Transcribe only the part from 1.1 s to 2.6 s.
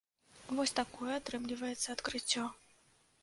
атрымліваецца адкрыццё.